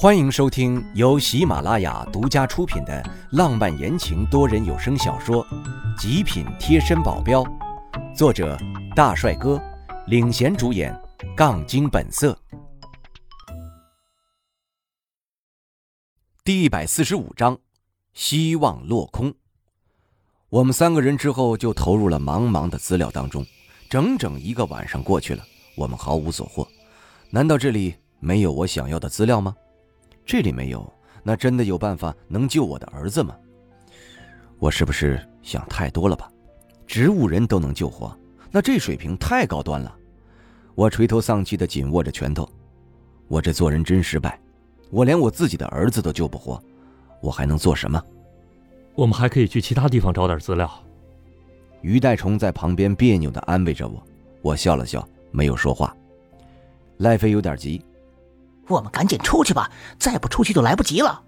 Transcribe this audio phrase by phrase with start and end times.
[0.00, 5.44] 欢迎收听由喜马拉雅独家出品的浪漫言情多人有声小说
[6.00, 7.42] 《极品贴身保镖》，
[8.14, 8.56] 作者
[8.94, 9.60] 大帅哥
[10.06, 10.96] 领衔主演，
[11.36, 12.38] 杠精本色。
[16.44, 17.58] 第一百四十五章，
[18.12, 19.34] 希望落空。
[20.48, 23.44] 我们三个人之后就投入了茫茫的资料当中，
[23.90, 25.42] 整整一个晚上过去了，
[25.76, 26.64] 我们毫无所获。
[27.30, 29.56] 难道这里没有我想要的资料吗？
[30.28, 30.86] 这里没有，
[31.22, 33.34] 那真的有办法能救我的儿子吗？
[34.58, 36.30] 我是不是想太多了吧？
[36.86, 38.14] 植物人都能救活，
[38.50, 39.96] 那这水平太高端了。
[40.74, 42.46] 我垂头丧气的紧握着拳头，
[43.26, 44.38] 我这做人真失败，
[44.90, 46.62] 我连我自己的儿子都救不活，
[47.22, 47.98] 我还能做什么？
[48.94, 50.70] 我们还可以去其他地方找点资料。
[51.80, 54.06] 于代虫在旁边别扭的安慰着我，
[54.42, 55.96] 我笑了笑，没有说话。
[56.98, 57.82] 赖飞有点急。
[58.68, 61.22] 我们赶紧出去吧，再不出去就来不及了。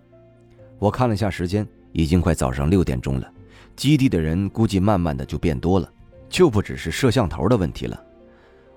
[0.78, 3.30] 我看了下时间，已经快早上六点钟了。
[3.76, 5.90] 基地的人估计慢慢的就变多了，
[6.28, 7.98] 就不只是摄像头的问题了。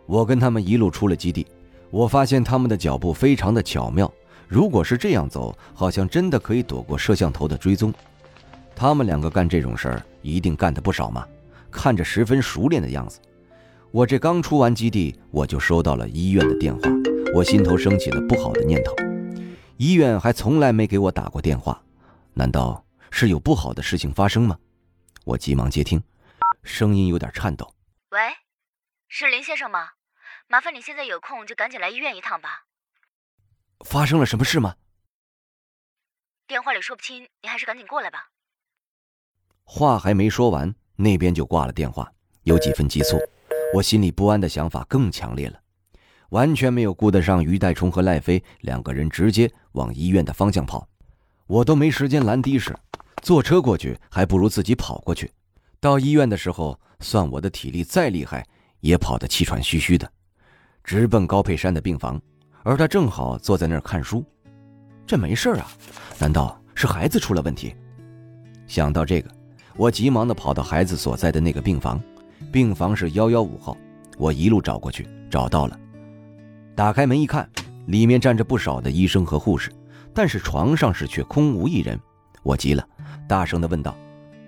[0.06, 1.46] 我跟他们一路出了基地，
[1.90, 4.12] 我发现他们的脚步非常的巧妙。
[4.48, 7.94] 如果是这样走，好像真的可以躲过摄像头的追踪。
[8.76, 11.26] 他们两个干这种事儿，一定干的不少嘛，
[11.72, 13.20] 看着十分熟练的样子。
[13.92, 16.82] 我这刚出完基地，我就收到了医院的电话。
[17.36, 18.96] 我心头升起了不好的念头，
[19.78, 21.84] 医院还从来没给我打过电话，
[22.36, 24.60] 难道是有不好的事情发生吗？
[25.26, 26.04] 我急忙接听，
[26.62, 27.74] 声音有点颤抖
[28.12, 28.20] ：“喂，
[29.08, 29.90] 是林先生吗？
[30.48, 32.66] 麻烦你现在有空就赶紧来医院一趟吧。”
[33.84, 34.76] 发生了什么事吗？
[36.46, 38.30] 电话里说不清，你还是赶紧过来吧。
[39.64, 43.18] 话还没说完，那边就挂了电话，有几分急促，
[43.74, 45.63] 我心里不安的想法更强烈了。
[46.34, 50.88] 完全没有顾得上于代冲和赖飞两个人，直接往医院的方向跑。
[51.46, 52.76] 我都没时间拦的士，
[53.22, 55.30] 坐车过去还不如自己跑过去。
[55.80, 58.44] 到医院的时候，算我的体力再厉害，
[58.80, 60.12] 也跑得气喘吁吁的，
[60.84, 62.20] 直奔高佩珊的病房。
[62.64, 64.26] 而他正好坐在那儿看书。
[65.06, 65.68] 这没事啊？
[66.18, 67.76] 难道是孩子出了问题？
[68.66, 69.30] 想到这个，
[69.76, 72.02] 我急忙的跑到孩子所在的那个病房。
[72.52, 73.78] 病房是幺幺五号，
[74.18, 75.80] 我一路找过去，找到了。
[76.76, 77.48] 打开门一看，
[77.86, 79.72] 里面站着不少的医生和护士，
[80.14, 82.00] 但是床上是却空无一人。
[82.42, 82.84] 我急了，
[83.28, 83.96] 大声地问道：“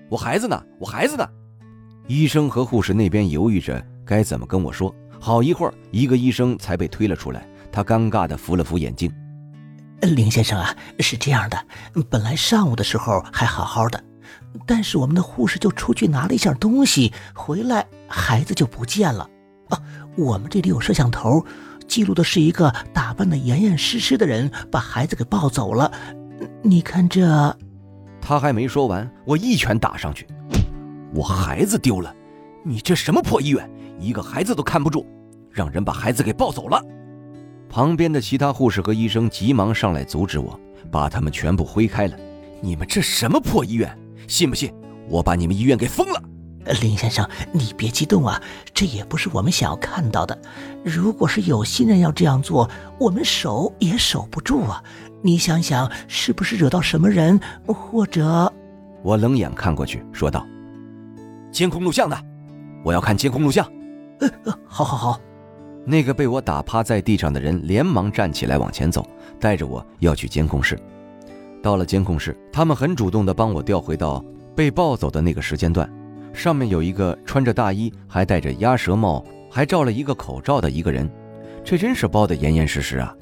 [0.09, 0.59] 我孩子呢？
[0.79, 1.27] 我孩子呢？”
[2.07, 4.93] 医生和护士那边犹豫着该怎么跟我说。
[5.19, 9.11] 好一会儿，一个医生才被推了出来，他尴尬地扶了扶眼镜
[10.01, 11.65] ：“林先生啊，是这样的，
[12.09, 14.03] 本来上午的时候还好好的，
[14.65, 19.29] 但是我们的护士就出去拿了一件东西回来，孩子就不见了。
[19.69, 19.81] 啊，
[20.15, 21.45] 我们这里有摄像头。”
[21.87, 25.91] 记录的是一个打扮的严严实实的人把孩子给抱走了，
[26.61, 27.55] 你看这……
[28.21, 30.27] 他还没说完，我一拳打上去。
[31.13, 32.13] 我孩子丢了，
[32.63, 33.69] 你这什么破医院，
[33.99, 35.05] 一个孩子都看不住，
[35.51, 36.83] 让人把孩子给抱走了。
[37.69, 40.59] 旁边的其他护士和医生急忙上来阻止我，
[40.91, 42.17] 把他们全部挥开了。
[42.61, 43.97] 你们这什么破医院？
[44.27, 44.73] 信不信
[45.07, 46.21] 我把你们医院给封了？
[46.81, 48.41] 林先生，你别激动啊，
[48.73, 50.37] 这也不是我们想要看到的。
[50.83, 54.83] 如果是有心人要这样做，我们守也守不住啊。
[55.21, 58.51] 你想想，是不是惹到什么人，或者……
[59.03, 60.45] 我冷眼看过去，说道
[61.51, 62.17] ：“监控录像呢？
[62.83, 63.65] 我要看监控录像。”
[64.19, 64.29] 呃，
[64.67, 65.19] 好，好，好。
[65.85, 69.05] 那个被我打趴在地上的人连忙站起来往前走，
[69.39, 70.79] 带着我要去监控室。
[71.61, 74.23] 到了监控室，他们很主动地帮我调回到
[74.55, 75.87] 被抱走的那个时间段。
[76.35, 81.09] 上面有一个穿着大衣，还戴着鸭舌帽，还罩了一个口罩的一个人，
[81.63, 83.15] 这真是包得严严实实啊！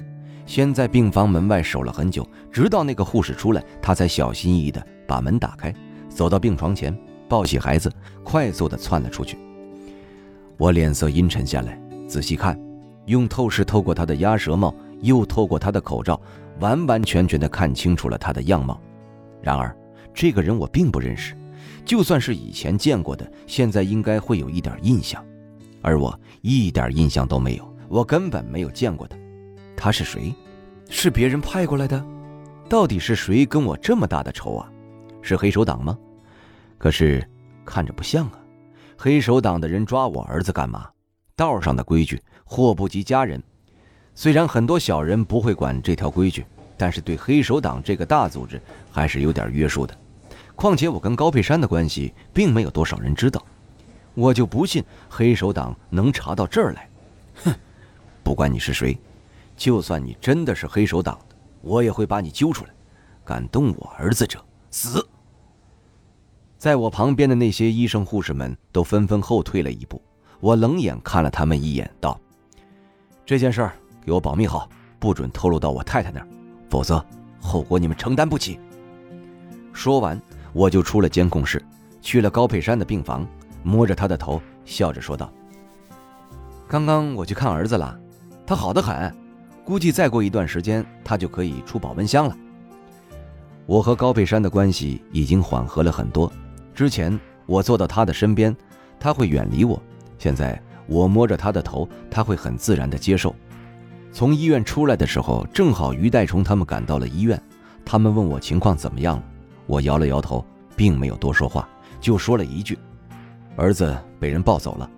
[0.44, 5.72] 先在病房门外守了很久，直到那个护士出来，他才小心翼翼地把门打开，
[6.08, 6.94] 走到病床前，
[7.28, 7.90] 抱起孩子，
[8.22, 9.38] 快速地窜了出去。
[10.58, 12.58] 我脸色阴沉下来，仔细看，
[13.06, 16.20] 用透视透过他的鸭舌帽，又透过他的口罩，
[16.60, 18.78] 完完全全地看清楚了他的样貌。
[19.40, 19.74] 然而，
[20.12, 21.34] 这个人我并不认识。
[21.84, 25.24] 就算是以前见过的，现在应该会有一点印象，
[25.82, 29.16] 而我一点印象都没有，我根本没有见过他。
[29.76, 30.34] 他是谁？
[30.88, 32.04] 是别人派过来的？
[32.68, 34.70] 到底是谁跟我这么大的仇啊？
[35.20, 35.98] 是黑手党吗？
[36.78, 37.26] 可是
[37.64, 38.38] 看着不像啊！
[38.96, 40.88] 黑手党的人抓我儿子干嘛？
[41.36, 43.42] 道上的规矩，祸不及家人。
[44.14, 46.46] 虽然很多小人不会管这条规矩，
[46.76, 48.60] 但是对黑手党这个大组织
[48.90, 49.94] 还是有点约束的。
[50.56, 53.44] 况且我跟高佩珊的关系并没有多少人知道，
[54.14, 56.88] 我就不信黑手党能查到这儿来。
[57.44, 57.54] 哼，
[58.22, 58.98] 不管你是谁，
[59.56, 62.70] 就算你真的是黑手党的，我也会把你揪出来。
[63.24, 64.38] 敢动我儿子者，
[64.70, 65.06] 死！
[66.58, 70.00] 在我旁边的那些医生护士们都纷纷后退了一步。
[70.40, 72.20] 我冷眼看了他们一眼，道
[73.24, 73.72] ：“这件事儿
[74.04, 74.68] 给我保密好，
[74.98, 76.28] 不准透露到我太太那儿，
[76.68, 77.02] 否则
[77.40, 78.60] 后果你们承担不起。”
[79.72, 80.20] 说完，
[80.54, 81.62] 我就出了监控室，
[82.00, 83.26] 去了高佩山的病房，
[83.62, 85.30] 摸着他的头，笑着说道
[86.66, 87.98] ：“刚刚我去看儿子了，
[88.46, 89.14] 他好得很，
[89.64, 92.36] 估计再过一段时间他就可以出保温箱了。”
[93.66, 96.32] 我和高佩山的关系已经缓和了很多。
[96.74, 98.54] 之前我坐到他的身边，
[99.00, 99.76] 他会远离我；
[100.18, 103.34] 现在我摸着他的头，他会很自然地接受。
[104.12, 107.42] 从医院出来的时候，正好于代虫他们赶到了医院，
[107.84, 109.24] 他们问我情况怎么样了，
[109.66, 110.44] 我摇了摇头，
[110.76, 111.68] 并没有多说话，
[112.00, 112.78] 就说了一句
[113.56, 114.88] ：“儿子被人抱走了。”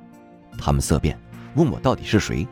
[0.58, 1.18] 他们色变，
[1.54, 2.46] 问我到底是谁。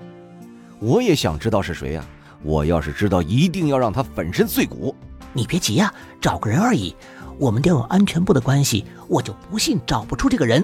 [0.79, 2.05] 我也想知道是谁呀！
[2.43, 4.95] 我要是知道，一定要让他粉身碎骨。
[5.33, 6.95] 你别急呀，找个人而已。
[7.39, 10.63] 我们调用安全部的关系，我就不信找不出这个人。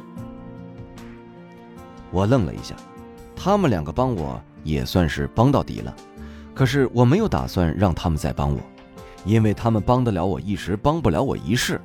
[2.10, 2.76] 我愣了一下，
[3.34, 5.94] 他们两个帮我也算是帮到底了，
[6.54, 8.60] 可是我没有打算让他们再帮我，
[9.24, 11.80] 因为他们帮得了我一时，帮不了我一世。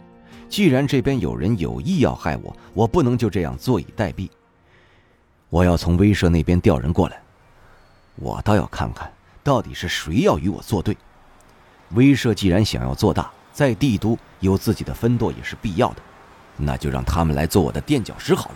[0.47, 4.29] 既然这边有人有意要害我，我不能就这样坐以待毙。
[5.49, 7.21] 我要从威慑那边调人过来，
[8.15, 9.11] 我倒要看看
[9.43, 10.95] 到底是谁要与我作对。
[11.91, 15.97] 威慑既然想要做大，在帝都有自己的分舵也是必要的，
[16.57, 18.55] 那就让他们来做我的垫脚石好了。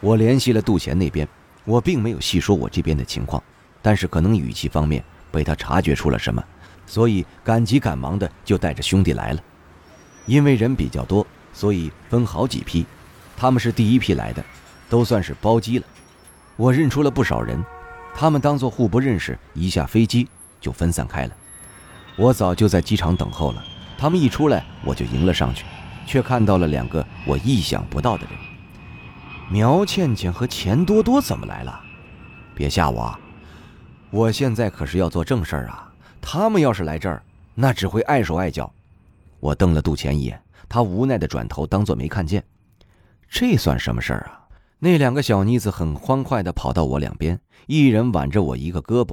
[0.00, 1.28] 我联系了杜贤那边，
[1.64, 3.42] 我并没有细说我这边的情况，
[3.80, 6.42] 但是可能语气方面被他察觉出了什么，
[6.86, 9.40] 所以赶急赶忙的就带着兄弟来了。
[10.26, 12.86] 因为人比较多，所以分好几批，
[13.36, 14.44] 他们是第一批来的，
[14.88, 15.86] 都算是包机了。
[16.56, 17.64] 我认出了不少人，
[18.14, 20.28] 他们当做互不认识，一下飞机
[20.60, 21.32] 就分散开了。
[22.16, 23.64] 我早就在机场等候了，
[23.98, 25.64] 他们一出来我就迎了上去，
[26.06, 28.32] 却看到了两个我意想不到的人。
[29.50, 31.80] 苗倩倩和钱多多怎么来了？
[32.54, 33.18] 别吓我！
[34.10, 35.91] 我现在可是要做正事儿啊！
[36.22, 37.22] 他们要是来这儿，
[37.54, 38.72] 那只会碍手碍脚。
[39.40, 42.42] 我瞪了杜钱一眼，他无奈的转头当做没看见。
[43.28, 44.46] 这算什么事儿啊？
[44.78, 49.12] 那两个小妮子很欢快的跑到我两边，一人挽着我一个胳膊。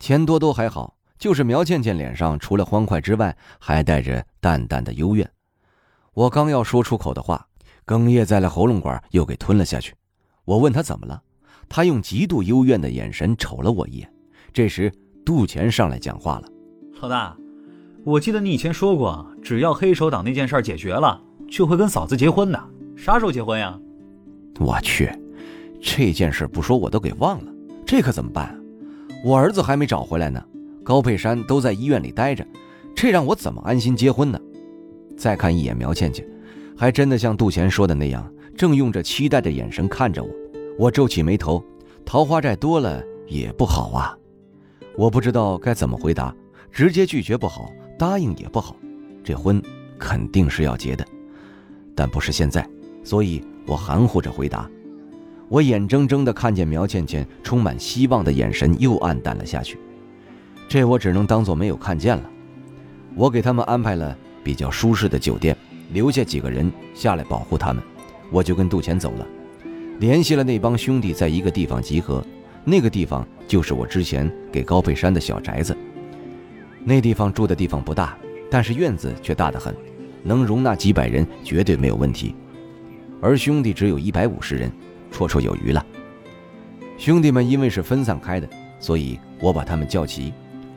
[0.00, 0.96] 钱多多还好。
[1.16, 5.30] 就是苗倩倩脸上除了欢快之外，还带着淡淡的幽怨。
[6.12, 7.46] 我刚要说出口的话，
[7.86, 9.94] 哽咽在了喉咙管，又给吞了下去。
[10.44, 11.22] 我问他怎么了，
[11.68, 14.12] 他用极度幽怨的眼神瞅了我一眼。
[14.52, 14.92] 这时，
[15.24, 16.48] 杜钱上来讲话了
[17.00, 17.36] ：“老大，
[18.04, 22.62] 我记得你以前说过，只要黑手党那件事解决了，就会跟嫂子结婚的。
[22.94, 23.78] 啥时候结婚呀？”
[24.60, 25.10] 我去，
[25.80, 27.52] 这件事不说我都给忘了，
[27.86, 28.54] 这可怎么办？
[29.24, 30.42] 我儿子还没找回来呢。
[30.84, 32.46] 高佩山都在医院里待着，
[32.94, 34.38] 这让我怎么安心结婚呢？
[35.16, 36.28] 再看一眼苗倩倩，
[36.76, 40.28] 还真的像杜钱说的那样，正用着期待的眼神看着我。
[40.78, 41.64] 我皱起眉头，
[42.04, 44.14] 桃花债多了也不好啊。
[44.96, 46.34] 我不知道该怎么回答，
[46.70, 48.76] 直接拒绝不好，答应也不好。
[49.24, 49.60] 这婚
[49.98, 51.04] 肯定是要结的，
[51.94, 52.64] 但不是现在，
[53.02, 54.70] 所以我含糊着回答。
[55.48, 59.78] 我眼睁睁地看见苗倩倩充满希望的眼神又暗淡了下去。
[60.68, 62.30] 这我只能当做没有看见了。
[63.14, 65.56] 我给他们安排了比较舒适的酒店，
[65.92, 67.82] 留下几个人下来保护他们。
[68.30, 69.26] 我就跟杜钱走了，
[69.98, 72.24] 联系了那帮兄弟，在一个地方集合。
[72.64, 75.76] 那个地方就是我之前给高佩山的小宅子。
[76.82, 78.16] 那地方住的地方不大，
[78.50, 79.74] 但是院子却大得很，
[80.22, 82.34] 能容纳几百人，绝对没有问题。
[83.20, 84.70] 而兄弟只有一百五十人，
[85.12, 85.84] 绰绰有余了。
[86.98, 90.32] 兄弟们因为是分散开的，所以我把他们叫齐。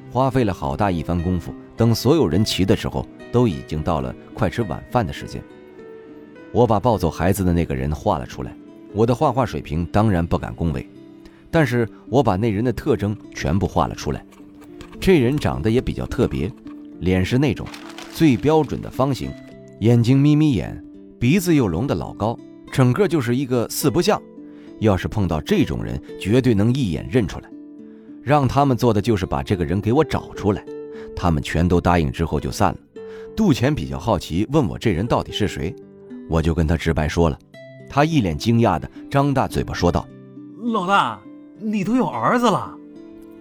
[0.09, 5.43] 花费了好大一番功夫，等所有人齐的时候，都已经到了快吃晚饭的时间。
[6.53, 8.55] 我把抱走孩子的那个人画了出来，
[8.93, 10.89] 我的画画水平当然不敢恭维，
[11.57, 14.23] 但是我把那人的特征全部画了出来。
[14.99, 16.51] 这人长得也比较特别，
[16.99, 17.65] 脸是那种
[18.13, 19.31] 最标准的方形，
[19.79, 20.79] 眼睛眯眯眼，
[21.19, 22.37] 鼻子又隆得老高，
[22.71, 24.21] 整个就是一个四不像。
[24.81, 27.49] 要是碰到这种人，绝对能一眼认出来。
[28.21, 30.63] 让他们做的就是把这个人给我找出来，
[31.15, 32.77] 他们全都答应之后就散了。
[33.35, 35.75] 杜钱比较好奇，问我这人到底是谁，
[36.29, 37.39] 我就跟他直白说了。
[37.89, 40.07] 他一脸惊讶的张大嘴巴说道
[40.71, 41.19] ：“老大，
[41.59, 42.75] 你都有儿子了？”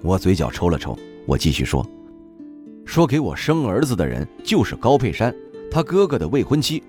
[0.03, 0.97] 我嘴角抽了抽，
[1.27, 1.85] 我继续说
[2.85, 5.35] ：“说给我生儿子的人就是高佩山，
[5.71, 6.83] 他哥哥的未婚妻。”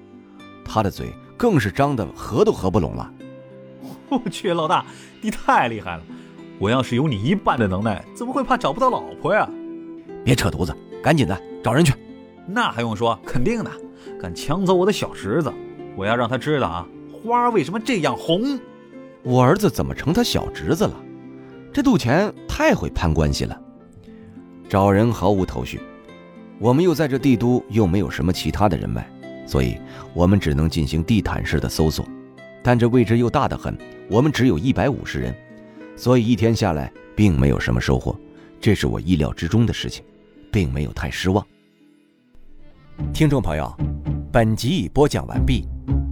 [0.64, 1.08] 他的嘴
[1.38, 3.12] 更是张的合都合不拢了。
[4.10, 4.86] 我去，老大，
[5.22, 6.04] 你太厉害了！
[6.60, 9.50] 我要是有你一半的能耐，怎么会怕找不到老婆呀？
[10.24, 11.94] 别扯犊子，赶紧的找人去。
[12.46, 13.72] 那还用说，肯定的。
[14.20, 15.52] 敢抢走我的小侄子，
[15.96, 18.60] 我要让他知道啊，花为什么这样红。
[19.24, 20.96] 我儿子怎么成他小侄子了？
[21.78, 23.62] 这杜钱太会攀关系了。
[24.68, 25.80] 找人毫无头绪，
[26.58, 29.08] 我们又在这帝都又没有什么其他的人脉，
[29.46, 29.78] 所以
[30.16, 32.04] 我们只能进行地毯式的搜索。
[32.64, 33.78] 但这位置又大得很，
[34.10, 35.36] 我们只有一百五十人，
[35.96, 38.20] 所以一天下来并没有什么收获。
[38.60, 40.04] 这是我意料之中的事情，
[40.52, 41.46] 并没有太失望。
[43.14, 43.72] 听众朋友，
[44.32, 45.68] 本集已播讲完毕，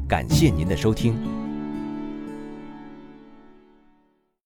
[0.07, 1.15] 感谢您的收听。